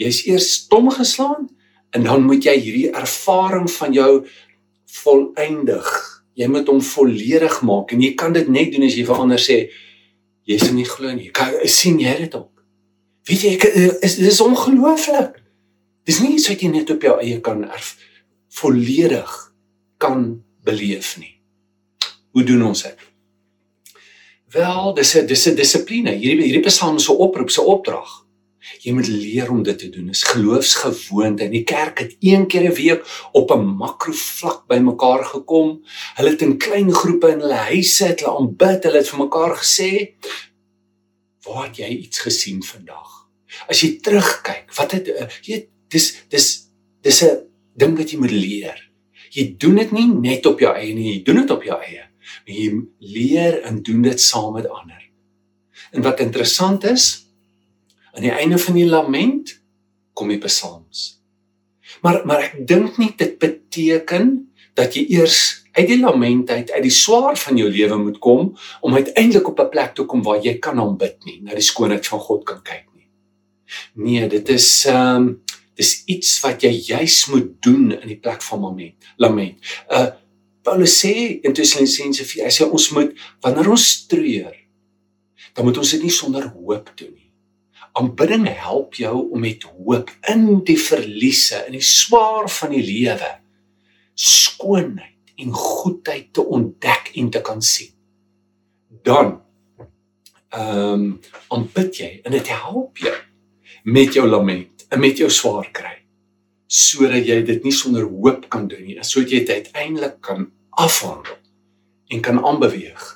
jy's 0.00 0.22
eers 0.28 0.48
stom 0.60 0.88
geslaan 0.94 1.48
en 1.94 2.06
dan 2.06 2.24
moet 2.24 2.44
jy 2.46 2.56
hierdie 2.56 2.88
ervaring 2.96 3.68
van 3.70 3.94
jou 3.94 4.12
volëindig. 5.00 5.88
Jy 6.38 6.48
moet 6.48 6.70
hom 6.70 6.80
volledig 6.84 7.58
maak 7.66 7.92
en 7.92 8.02
jy 8.04 8.14
kan 8.18 8.34
dit 8.36 8.48
net 8.48 8.72
doen 8.72 8.86
as 8.86 8.96
jy 8.96 9.04
vir 9.08 9.24
ander 9.24 9.42
sê 9.42 9.58
jy 10.48 10.56
sien 10.58 10.78
nie 10.78 10.88
glo 10.88 11.12
nie. 11.12 11.28
Kan 11.34 11.52
sien 11.68 11.98
jy 12.00 12.14
dit 12.24 12.38
ook? 12.38 12.64
Weet 13.28 13.44
jy 13.44 13.52
ek 13.58 13.66
is 14.06 14.16
dis 14.22 14.40
ongelooflik. 14.44 15.36
Dis 16.08 16.22
nie 16.24 16.36
iets 16.38 16.48
wat 16.48 16.62
jy 16.64 16.70
net 16.72 16.90
op 16.94 17.04
jou 17.04 17.18
eie 17.20 17.42
kan 17.44 17.62
erf 17.68 17.96
volledig 18.60 19.30
kan 20.00 20.40
beleef 20.66 21.12
nie. 21.20 21.36
Hoe 22.34 22.42
doen 22.46 22.64
ons 22.70 22.82
dit? 22.82 23.06
Wel, 24.50 24.94
dis 24.94 25.14
'n 25.16 25.26
dis 25.26 25.46
'n 25.46 25.54
dissipline. 25.54 26.10
Hierdie 26.10 26.48
hierdie 26.48 26.66
psalm 26.66 26.98
se 26.98 27.12
oproep, 27.12 27.50
se 27.50 27.62
opdrag 27.62 28.24
Jy 28.80 28.94
moet 28.96 29.08
leer 29.12 29.50
om 29.52 29.62
dit 29.62 29.78
te 29.78 29.90
doen. 29.92 30.06
Dit 30.08 30.16
is 30.16 30.24
geloofsgewoonte. 30.30 31.44
In 31.44 31.52
die 31.52 31.66
kerk 31.68 32.00
het 32.00 32.16
een 32.24 32.46
keer 32.48 32.70
'n 32.70 32.74
week 32.74 33.04
op 33.32 33.52
'n 33.52 33.76
makrovlak 33.82 34.66
bymekaar 34.66 35.24
gekom. 35.24 35.84
Hulle 36.16 36.30
het 36.30 36.42
in 36.42 36.58
klein 36.58 36.92
groepe 36.92 37.28
in 37.28 37.40
hulle 37.40 37.60
huise 37.72 38.04
het 38.04 38.20
hulle 38.20 38.36
aanbid. 38.36 38.84
Hulle 38.84 38.96
het 38.96 39.08
vir 39.08 39.18
mekaar 39.18 39.56
gesê: 39.56 39.90
"Waar 41.44 41.66
het 41.66 41.76
jy 41.76 41.88
iets 41.88 42.18
gesien 42.18 42.62
vandag?" 42.62 43.28
As 43.68 43.80
jy 43.80 43.98
terugkyk, 44.00 44.72
wat 44.76 44.92
het 44.92 45.08
eh, 45.08 45.28
jy 45.42 45.68
dis 45.88 46.16
dis 46.28 46.68
dis 47.02 47.22
'n 47.24 47.38
ding 47.76 47.96
wat 47.96 48.10
jy 48.10 48.18
moet 48.18 48.30
leer. 48.30 48.90
Jy 49.30 49.54
doen 49.58 49.74
dit 49.74 49.92
nie 49.92 50.06
net 50.06 50.46
op 50.46 50.60
jou 50.60 50.74
eie 50.74 50.94
nie, 50.94 51.14
jy 51.14 51.22
doen 51.22 51.36
dit 51.36 51.50
op 51.50 51.62
jou 51.62 51.80
eie. 51.80 52.04
Jy 52.46 52.82
leer 52.98 53.62
en 53.62 53.82
doen 53.82 54.02
dit 54.02 54.20
saam 54.20 54.52
met 54.52 54.68
ander. 54.68 55.02
En 55.92 56.02
wat 56.02 56.20
interessant 56.20 56.84
is, 56.84 57.29
aan 58.12 58.26
die 58.26 58.34
einde 58.34 58.58
van 58.58 58.74
die 58.74 58.88
lament 58.88 59.56
kom 60.12 60.28
die 60.28 60.40
psalms. 60.42 61.20
Maar 62.02 62.22
maar 62.26 62.44
ek 62.48 62.60
dink 62.68 62.98
nie 62.98 63.12
dit 63.16 63.38
beteken 63.38 64.52
dat 64.78 64.94
jy 64.94 65.06
eers 65.18 65.60
uit 65.72 65.86
die 65.86 66.00
lament 66.00 66.50
uit 66.50 66.70
uit 66.70 66.82
die 66.82 66.94
swaar 66.94 67.38
van 67.38 67.58
jou 67.58 67.68
lewe 67.70 67.98
moet 67.98 68.18
kom 68.18 68.54
om 68.80 68.94
uiteindelik 68.94 69.48
op 69.48 69.60
'n 69.60 69.70
plek 69.70 69.94
toe 69.94 70.06
kom 70.06 70.22
waar 70.22 70.42
jy 70.42 70.58
kan 70.58 70.80
aanbid 70.80 71.24
nie, 71.24 71.40
na 71.42 71.54
die 71.54 71.68
skoonheid 71.70 72.06
van 72.06 72.20
God 72.20 72.44
kan 72.44 72.62
kyk 72.62 72.86
nie. 72.94 73.08
Nee, 73.94 74.28
dit 74.28 74.48
is 74.48 74.84
ehm 74.86 75.16
um, 75.16 75.42
dis 75.74 76.02
iets 76.06 76.40
wat 76.44 76.62
jy 76.62 76.70
juis 76.70 77.26
moet 77.26 77.62
doen 77.62 77.92
in 77.92 78.08
die 78.08 78.20
plek 78.20 78.42
van 78.42 78.60
lament. 78.60 78.96
Lament. 79.16 79.58
Uh 79.88 80.10
Paulus 80.62 80.98
sê 81.00 81.40
in 81.40 81.54
Tessalonisense 81.56 82.24
4, 82.24 82.44
hy 82.44 82.52
sê 82.52 82.66
ons 82.68 82.90
moet 82.92 83.14
wanneer 83.40 83.70
ons 83.72 83.86
treur, 84.06 84.52
dan 85.56 85.64
moet 85.64 85.78
ons 85.80 85.92
dit 85.94 86.02
nie 86.04 86.12
sonder 86.12 86.50
hoop 86.52 86.90
doen 87.00 87.14
nie. 87.14 87.19
Aanbidding 87.98 88.46
help 88.48 88.94
jou 88.94 89.14
om 89.30 89.40
met 89.42 89.64
hoop 89.66 90.10
in 90.30 90.62
die 90.64 90.78
verliese, 90.78 91.64
in 91.66 91.74
die 91.78 91.84
swaar 91.84 92.48
van 92.50 92.74
die 92.74 92.82
lewe, 92.86 93.30
skoonheid 94.14 95.34
en 95.40 95.54
goedheid 95.56 96.32
te 96.36 96.44
ontdek 96.44 97.10
en 97.16 97.30
te 97.30 97.40
kan 97.44 97.62
sien. 97.62 97.94
Dan 99.02 99.38
ehm 100.50 100.92
um, 100.92 101.10
aanbid 101.54 101.98
jy 102.02 102.10
en 102.26 102.34
dit 102.34 102.48
help 102.50 102.98
jou 102.98 103.14
met 103.86 104.14
jou 104.14 104.26
lament 104.26 104.86
en 104.90 104.98
met 105.00 105.18
jou 105.18 105.28
swaar 105.30 105.68
kry 105.70 105.94
sodat 106.70 107.26
jy 107.26 107.40
dit 107.46 107.64
nie 107.66 107.74
sonder 107.74 108.06
hoop 108.06 108.44
kan 108.50 108.68
doen 108.70 108.82
nie, 108.86 108.96
sodat 109.02 109.32
jy 109.34 109.40
dit 109.42 109.50
uiteindelik 109.58 110.20
kan 110.22 110.44
afhandel 110.78 111.38
en 112.10 112.22
kan 112.22 112.38
aanbeweeg 112.46 113.06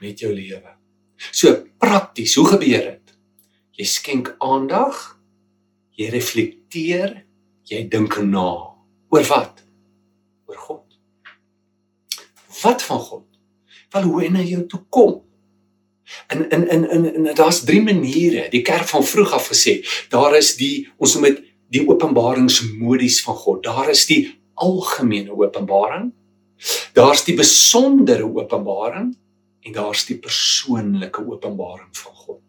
met 0.00 0.20
jou 0.20 0.30
lewe. 0.32 0.72
So 1.30 1.52
prakties, 1.80 2.36
hoe 2.40 2.46
gebeur 2.54 2.86
dit? 2.88 3.03
Jy 3.74 3.86
skenk 3.90 4.34
aandag. 4.38 5.18
Jy 5.94 6.08
reflekteer, 6.10 7.20
jy 7.70 7.84
dink 7.90 8.16
na. 8.22 8.48
Oor 9.14 9.28
wat? 9.30 9.62
Oor 10.50 10.58
God. 10.58 10.98
Wat 12.62 12.82
van 12.82 12.98
God? 12.98 13.26
Wel 13.94 14.08
hoe 14.10 14.24
hy 14.24 14.44
jou 14.48 14.64
toe 14.66 14.82
kom. 14.90 15.20
En 16.26 16.48
in 16.50 16.68
in 16.68 16.90
in 16.90 17.04
in 17.14 17.34
daar's 17.34 17.62
drie 17.64 17.82
maniere. 17.82 18.48
Die 18.50 18.62
kerk 18.62 18.88
van 18.90 19.04
vroeg 19.04 19.32
af 19.32 19.48
gesê, 19.52 19.80
daar 20.10 20.36
is 20.36 20.54
die 20.56 20.88
ons 20.96 21.14
noem 21.14 21.30
dit 21.30 21.42
die 21.74 21.84
openbaringsmodies 21.88 23.22
van 23.26 23.34
God. 23.34 23.62
Daar 23.64 23.90
is 23.90 24.06
die 24.06 24.22
algemene 24.54 25.34
openbaring. 25.34 26.12
Daar's 26.94 27.24
die 27.24 27.34
besondere 27.34 28.26
openbaring 28.26 29.14
en 29.64 29.72
daar's 29.72 30.04
die 30.06 30.18
persoonlike 30.18 31.24
openbaring 31.26 31.90
van 31.96 32.14
God. 32.14 32.43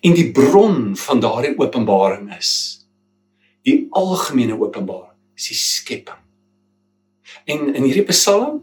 En 0.00 0.16
die 0.16 0.30
bron 0.32 0.96
van 0.96 1.20
daardie 1.20 1.52
openbaring 1.60 2.30
is 2.38 2.52
die 3.68 3.84
algemene 3.92 4.56
openbaring, 4.56 5.18
is 5.36 5.50
die 5.52 5.58
skepping. 5.60 6.22
En 7.44 7.74
in 7.74 7.84
hierdie 7.84 8.06
Psalm 8.08 8.62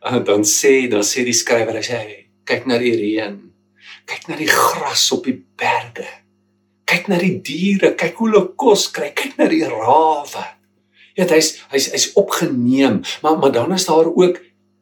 uh, 0.00 0.20
dan 0.24 0.46
sê 0.48 0.88
dan 0.88 1.04
sê 1.04 1.26
die 1.26 1.36
skrywer 1.36 1.76
hy 1.76 1.84
sê 1.84 2.00
kyk 2.48 2.64
na 2.66 2.80
die 2.80 2.94
reën, 2.96 3.36
kyk 4.08 4.30
na 4.30 4.38
die 4.40 4.48
gras 4.48 5.04
op 5.14 5.28
die 5.28 5.36
berge. 5.36 6.08
Kyk 6.88 7.12
na 7.12 7.20
die 7.20 7.36
diere, 7.44 7.92
kyk 7.94 8.16
hoe 8.18 8.30
hulle 8.30 8.46
kos 8.58 8.88
kry, 8.94 9.12
kyk 9.14 9.36
na 9.38 9.46
die 9.52 9.62
rawe. 9.68 10.46
Ja, 11.14 11.28
hy's 11.28 11.58
hy's 11.70 11.90
hy's 11.92 12.08
opgeneem, 12.18 13.02
maar 13.22 13.36
maar 13.38 13.52
dan 13.54 13.76
is 13.76 13.86
daar 13.86 14.08
ook 14.08 14.40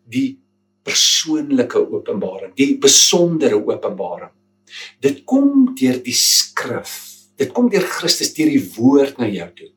die 0.09 0.39
persoonlike 0.87 1.83
openbaring, 1.91 2.55
die 2.57 2.79
besondere 2.81 3.59
openbaring. 3.59 4.33
Dit 5.05 5.25
kom 5.29 5.75
deur 5.79 6.01
die 6.05 6.17
skrif. 6.17 6.97
Dit 7.39 7.53
kom 7.55 7.71
deur 7.71 7.87
Christus 7.87 8.35
deur 8.37 8.51
die 8.51 8.65
woord 8.77 9.21
na 9.21 9.29
jou 9.31 9.49
toe. 9.59 9.71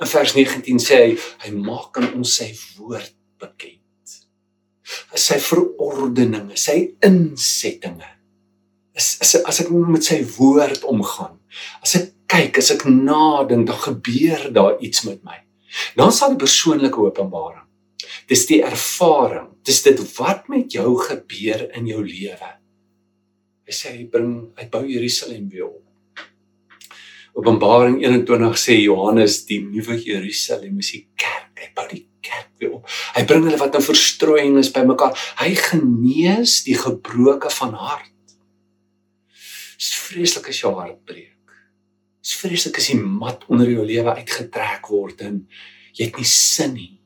In 0.00 0.08
vers 0.08 0.34
19 0.36 0.80
sê 0.80 1.00
hy 1.02 1.10
hy 1.44 1.50
maak 1.56 1.98
aan 2.00 2.14
ons 2.16 2.36
sy 2.40 2.48
woord 2.78 3.12
bekend. 3.40 4.16
Sy 5.14 5.38
verordeninge, 5.42 6.56
sy 6.58 6.94
insettinge. 7.06 8.08
Is 8.96 9.16
as 9.22 9.36
as 9.48 9.60
ek 9.64 9.70
met 9.70 10.06
sy 10.06 10.22
woord 10.38 10.86
omgaan. 10.88 11.36
As 11.84 11.96
ek 11.98 12.12
kyk, 12.30 12.62
as 12.62 12.70
ek 12.74 12.86
nadink, 12.88 13.66
dan 13.68 13.82
gebeur 13.84 14.48
daar 14.54 14.78
iets 14.80 15.04
met 15.06 15.20
my. 15.26 15.40
Dan 15.98 16.14
sal 16.14 16.34
die 16.34 16.42
persoonlike 16.42 16.98
openbaring. 16.98 17.66
Dis 18.30 18.46
die 18.48 18.62
ervaring. 18.62 19.50
Dis 19.66 19.82
dit 19.86 20.00
wat 20.16 20.48
met 20.50 20.72
jou 20.72 20.94
gebeur 21.02 21.66
in 21.76 21.90
jou 21.90 22.02
lewe. 22.06 22.50
Hy 23.70 23.76
sê 23.78 23.90
hy 23.94 24.08
bring 24.10 24.30
hy 24.58 24.64
bou 24.66 24.82
Jerusalem 24.82 25.44
weer 25.46 25.68
op. 25.68 26.24
Openbaring 27.38 28.00
21 28.02 28.56
sê 28.58 28.74
Johannes 28.80 29.44
die 29.46 29.60
nuwe 29.62 29.94
Jerusalem 29.94 30.80
is 30.82 30.88
die 30.90 31.04
kerk. 31.14 31.52
Hy 31.54 31.68
bou 31.78 31.84
die 31.86 32.02
kerk 32.18 32.48
weer 32.58 32.72
op. 32.80 32.88
Hy 33.14 33.22
bring 33.30 33.46
hulle 33.46 33.60
wat 33.60 33.78
in 33.78 33.84
verstrooiing 33.86 34.56
is 34.58 34.72
bymekaar. 34.74 35.14
Hy 35.38 35.52
genees 35.54 36.64
die 36.66 36.74
gebroke 36.74 37.52
van 37.60 37.76
hart. 37.78 38.34
Dis 39.78 39.92
vreeslik 40.08 40.50
as 40.50 40.64
jou 40.64 40.74
hart 40.74 40.98
breek. 41.06 41.54
Dis 42.26 42.34
vreeslik 42.42 42.82
as 42.82 42.90
die 42.90 42.98
mat 42.98 43.46
onder 43.46 43.70
jou 43.70 43.86
lewe 43.86 44.16
uitgetrek 44.18 44.90
word 44.90 45.22
en 45.28 45.44
jy 45.94 46.10
het 46.10 46.18
nie 46.18 46.26
sin 46.26 46.74
nie. 46.74 46.96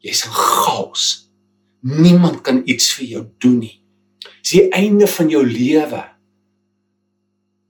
Jy's 0.00 0.24
in 0.24 0.40
chaos. 0.40 1.12
Niemand 1.84 2.40
kan 2.48 2.64
iets 2.64 2.94
vir 2.96 3.10
jou 3.12 3.24
doen 3.44 3.60
nie 3.60 3.81
is 4.42 4.54
die 4.54 4.68
einde 4.74 5.06
van 5.06 5.30
jou 5.32 5.42
lewe. 5.46 6.02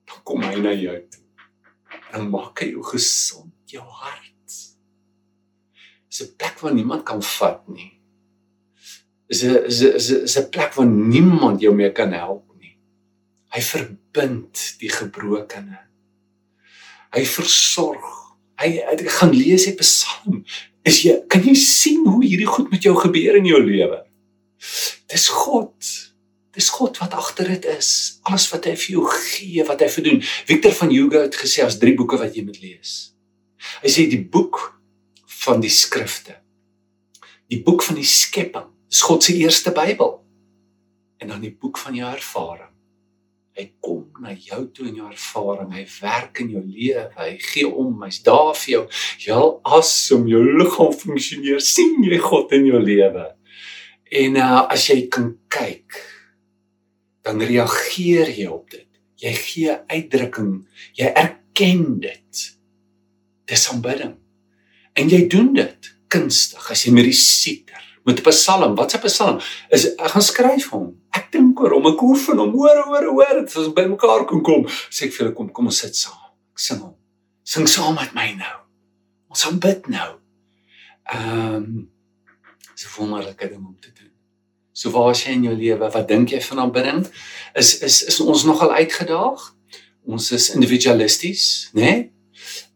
Dan 0.09 0.23
kom 0.25 0.45
hy 0.45 0.61
na 0.61 0.75
jou 0.77 0.97
toe. 1.11 1.25
Dan 2.13 2.29
maak 2.33 2.61
hy 2.61 2.73
jou 2.73 2.85
gesond, 2.85 3.53
jou 3.71 3.85
hart. 3.85 4.29
Dis 6.09 6.23
'n 6.23 6.37
plek 6.37 6.61
waar 6.61 6.75
niemand 6.75 7.05
kan 7.05 7.23
vat 7.23 7.69
nie. 7.69 7.99
Dis 9.29 9.43
'n 9.43 9.65
is 9.65 9.81
'n 9.83 10.25
is 10.25 10.37
'n 10.37 10.51
plek 10.51 10.75
waar 10.75 10.87
niemand 10.87 11.61
jou 11.61 11.75
meer 11.75 11.93
kan 11.93 12.13
help 12.13 12.45
nie. 12.61 12.77
Hy 13.55 13.61
verbind 13.61 14.77
die 14.79 14.91
gebrokene. 14.91 15.79
Hy 17.13 17.25
versorg. 17.25 18.37
Hy, 18.61 18.69
hy 18.69 18.97
gaan 19.09 19.33
lees 19.33 19.65
die 19.65 19.75
Psalm. 19.75 20.45
is 20.85 21.03
jy 21.03 21.15
kan 21.31 21.43
jy 21.43 21.55
sien 21.55 22.07
hoe 22.07 22.25
hierdie 22.25 22.47
goed 22.47 22.71
met 22.71 22.83
jou 22.83 22.95
gebeur 22.99 23.37
in 23.39 23.47
jou 23.47 23.61
lewe? 23.63 24.03
Dis 25.07 25.29
God. 25.29 26.12
Dis 26.53 26.69
God 26.69 26.99
wat 27.01 27.15
agter 27.17 27.49
dit 27.49 27.65
is. 27.73 28.21
Alles 28.29 28.45
wat 28.53 28.69
hy 28.69 28.75
vir 28.77 28.97
jou 28.99 29.07
gee, 29.09 29.65
wat 29.69 29.81
hy 29.81 29.89
vir 29.95 30.05
doen. 30.09 30.21
Victor 30.49 30.75
van 30.83 30.93
Hugo 30.93 31.23
het 31.25 31.39
gesê 31.41 31.65
as 31.65 31.79
drie 31.81 31.95
boeke 31.97 32.21
wat 32.21 32.37
jy 32.37 32.45
moet 32.45 32.61
lees. 32.61 32.97
Hy 33.81 33.93
sê 33.93 34.05
die 34.11 34.21
boek 34.21 34.61
van 35.43 35.63
die 35.65 35.73
skrifte. 35.73 36.37
Die 37.49 37.63
boek 37.65 37.85
van 37.87 37.97
die 37.97 38.09
skepping. 38.09 38.69
Dis 38.93 39.01
God 39.07 39.25
se 39.25 39.37
eerste 39.39 39.73
Bybel. 39.73 40.19
En 41.23 41.33
dan 41.33 41.41
die 41.41 41.55
boek 41.57 41.81
van 41.81 41.97
jou 41.97 42.11
ervaring. 42.11 42.69
Hy 43.53 43.67
kom 43.85 44.07
na 44.25 44.33
jou 44.33 44.63
toe 44.73 44.87
in 44.89 44.97
jou 45.01 45.09
ervaring. 45.11 45.73
Hy 45.73 45.85
werk 46.01 46.41
in 46.45 46.55
jou 46.55 46.63
lewe. 46.65 47.09
Hy 47.17 47.33
gee 47.41 47.69
om. 47.69 47.95
Hy's 48.05 48.23
daar 48.25 48.53
vir 48.57 48.73
jou. 48.75 48.83
Jy 49.25 49.37
al 49.37 49.53
as 49.79 49.93
om 50.13 50.25
jou 50.29 50.41
liggaam 50.61 50.93
funksioneer, 50.97 51.61
sien 51.65 52.01
jy 52.05 52.21
God 52.21 52.53
in 52.57 52.69
jou 52.69 52.81
lewe. 52.81 53.29
En 54.13 54.37
uh, 54.41 54.65
as 54.73 54.89
jy 54.89 55.07
kan 55.13 55.31
kyk, 55.53 56.01
dan 57.23 57.43
reageer 57.43 58.31
jy 58.31 58.49
op 58.51 58.71
dit. 58.71 58.89
Jy 59.23 59.33
gee 59.39 59.77
uitdrukking, 59.87 60.55
jy 60.99 61.13
erken 61.15 62.01
dit. 62.03 62.43
Dis 63.47 63.69
aanbidding. 63.71 64.17
En 64.99 65.09
jy 65.09 65.27
doen 65.31 65.53
dit 65.55 65.93
kunstig 66.13 66.71
as 66.71 66.83
jy 66.85 66.93
met 66.93 67.07
die 67.09 67.17
siter 67.17 67.83
met 68.05 68.19
'n 68.19 68.29
psalm. 68.29 68.75
Wat's 68.75 68.95
'n 68.95 69.01
psalm? 69.01 69.41
Is 69.69 69.95
ek 69.95 70.11
gaan 70.11 70.23
skryf 70.23 70.69
hom. 70.69 71.01
Ek 71.11 71.33
dink 71.33 71.61
oor 71.61 71.71
hom, 71.71 71.87
ek 71.87 72.03
oefen 72.03 72.39
hom, 72.39 72.51
hoor 72.51 72.83
hoor 72.85 73.05
hoor, 73.05 73.35
dit 73.41 73.57
is 73.57 73.73
by 73.73 73.85
mekaar 73.87 74.25
kom 74.25 74.43
kom. 74.43 74.67
Sê 74.91 75.07
ek 75.07 75.13
vir 75.13 75.27
hulle 75.27 75.35
kom 75.35 75.53
kom 75.53 75.67
ons 75.67 75.79
sit 75.79 75.97
saam. 75.97 76.33
Ek 76.53 76.59
sing 76.59 76.81
hom. 76.81 76.97
Sing 77.43 77.69
saam 77.69 77.95
met 77.95 78.15
my 78.15 78.35
nou. 78.35 78.59
Ons 79.29 79.43
gaan 79.43 79.59
bid 79.59 79.89
nou. 79.89 80.11
Ehm 81.13 81.55
um, 81.55 81.91
so 82.75 82.89
wonderlike 82.97 83.49
ding 83.49 83.67
om 83.67 83.77
te 83.81 83.93
doen. 83.93 84.11
So 84.73 84.91
waar 84.91 85.11
is 85.13 85.25
jy 85.25 85.37
in 85.37 85.43
jou 85.49 85.55
lewe? 85.57 85.91
Wat 85.93 86.09
dink 86.09 86.33
jy 86.33 86.41
van 86.41 86.65
aanbidding? 86.67 87.05
Is 87.55 87.75
is 87.85 88.03
is 88.09 88.21
ons 88.21 88.45
nogal 88.49 88.73
uitgedaag? 88.73 89.45
Ons 90.09 90.33
is 90.33 90.51
individualisties, 90.55 91.71
né? 91.73 91.83
Nee? 91.83 92.01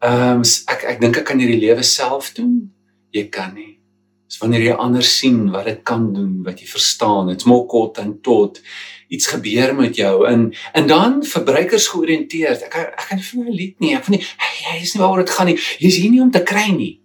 Ehm 0.04 0.42
um, 0.42 0.44
ek 0.72 0.84
ek 0.92 1.00
dink 1.00 1.16
ek 1.16 1.26
kan 1.30 1.40
hierdie 1.40 1.60
lewe 1.60 1.82
self 1.82 2.34
doen. 2.36 2.68
Jy 3.16 3.28
kan 3.32 3.54
nie. 3.56 3.78
Dis 4.26 4.38
wanneer 4.42 4.64
jy 4.66 4.76
ander 4.82 5.04
sien 5.06 5.46
wat 5.54 5.68
dit 5.70 5.82
kan 5.86 6.12
doen, 6.12 6.42
wat 6.44 6.60
jy 6.60 6.68
verstaan. 6.68 7.30
Dit's 7.30 7.48
more 7.48 7.66
kort 7.70 7.98
en 8.02 8.16
tot 8.20 8.60
iets 9.08 9.30
gebeur 9.32 9.72
met 9.78 9.96
jou 9.96 10.26
en 10.28 10.50
en 10.74 10.86
dan 10.86 11.20
verbruikers 11.24 11.88
georiënteerd. 11.94 12.66
Ek 12.68 12.76
ek 12.84 13.06
kan 13.08 13.22
vir 13.30 13.44
'n 13.44 13.56
lied 13.56 13.80
nie. 13.80 13.94
Ek 13.96 14.04
van 14.04 14.18
nie 14.18 14.24
jy 14.66 14.82
is 14.82 14.94
nie 14.94 15.02
waaroor 15.02 15.24
dit 15.24 15.30
gaan 15.30 15.46
nie. 15.46 15.58
Jy's 15.78 16.00
hier 16.02 16.10
nie 16.10 16.22
om 16.22 16.30
te 16.30 16.42
kry 16.42 16.68
nie. 16.74 17.00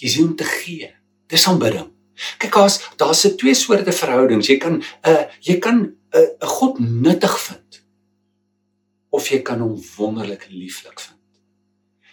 Jy's 0.00 0.16
hier 0.16 0.26
om 0.26 0.36
te 0.36 0.44
gee. 0.44 0.94
Dis 1.28 1.46
aanbidding. 1.48 1.93
Kyk 2.38 2.56
as 2.56 2.78
daar's 2.96 3.20
se 3.20 3.34
twee 3.34 3.54
soorte 3.54 3.92
verhoudings. 3.92 4.48
Jy 4.48 4.58
kan 4.58 4.78
'n 4.78 4.84
uh, 5.10 5.24
jy 5.40 5.58
kan 5.58 5.80
'n 5.82 5.96
uh, 6.16 6.48
God 6.48 6.78
nuttig 6.78 7.38
vind 7.40 7.84
of 9.10 9.28
jy 9.28 9.42
kan 9.42 9.60
hom 9.60 9.78
wonderlik 9.96 10.46
lieflik 10.50 11.00
vind. 11.00 11.20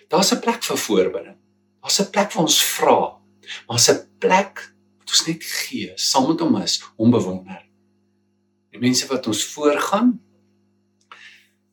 Daar's 0.09 0.31
'n 0.31 0.39
plek 0.39 0.63
vir 0.63 0.77
voorbidding. 0.77 1.37
Daar's 1.81 1.99
'n 1.99 2.09
plek 2.09 2.31
vir 2.31 2.41
ons 2.41 2.63
vra. 2.63 3.17
Daar's 3.67 3.89
'n 3.89 4.07
plek 4.19 4.73
wat 4.99 5.09
ons 5.09 5.27
net 5.27 5.43
gee, 5.43 5.91
saam 5.95 6.27
met 6.27 6.39
hom 6.39 6.55
is, 6.61 6.83
hom 6.97 7.11
bewonder. 7.11 7.65
Die 8.71 8.79
mense 8.79 9.07
wat 9.07 9.27
ons 9.27 9.43
voorgaan 9.43 10.19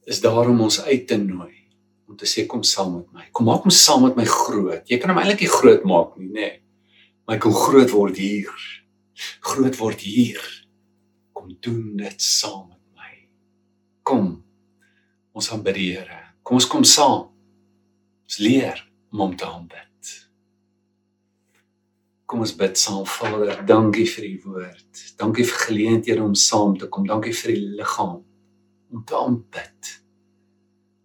is 0.06 0.20
daar 0.20 0.49
om 0.49 0.61
ons 0.61 0.80
uit 0.80 1.06
te 1.06 1.16
nooi 1.16 1.54
om 2.08 2.16
te 2.16 2.26
sê 2.26 2.47
kom 2.47 2.62
saam 2.62 2.94
met 2.94 3.12
my. 3.12 3.26
Kom 3.32 3.44
maak 3.44 3.62
hom 3.62 3.70
saam 3.70 4.02
met 4.02 4.16
my 4.16 4.25
groot. 4.25 4.88
Jy 4.88 4.99
kan 4.99 5.11
hom 5.11 5.18
eintlik 5.18 5.40
nie 5.40 5.52
groot 5.52 5.85
maak 5.85 6.16
nie, 6.16 6.28
nê. 6.28 6.32
Nee. 6.40 6.62
Maar 7.28 7.42
wil 7.44 7.52
groot 7.52 7.90
word 7.92 8.16
hier. 8.16 8.82
Groot 9.44 9.76
word 9.76 10.00
hier. 10.00 10.44
Kom 11.37 11.52
doen 11.61 11.97
dit 12.00 12.23
saam 12.23 12.70
met 12.70 12.80
my. 12.97 13.11
Kom. 14.02 14.31
Ons 15.37 15.50
aanbid 15.52 15.76
die 15.76 15.90
Here. 15.92 16.22
Kom 16.40 16.57
ons 16.57 16.68
kom 16.72 16.87
saam. 16.88 17.29
Ons 18.24 18.40
leer 18.40 18.81
om 19.12 19.26
hom 19.26 19.37
te 19.37 19.44
aanbid. 19.44 20.14
Kom 22.29 22.40
ons 22.44 22.57
bid 22.57 22.81
saam 22.81 23.05
Vader, 23.09 23.62
dankie 23.68 24.09
vir 24.09 24.24
u 24.29 24.35
woord. 24.48 25.05
Dankie 25.20 25.44
vir 25.48 25.62
geleenthede 25.68 26.24
om 26.24 26.35
saam 26.37 26.76
te 26.81 26.88
kom. 26.88 27.07
Dankie 27.09 27.37
vir 27.37 27.55
die 27.55 27.70
liggaam 27.76 28.18
om 28.88 29.05
te 29.05 29.16
aanbid. 29.20 29.94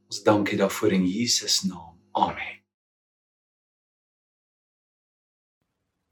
Ons 0.08 0.24
dankie 0.24 0.60
daarvoor 0.60 1.00
in 1.00 1.08
Jesus 1.08 1.66
naam. 1.68 1.96
Amen. 2.16 2.63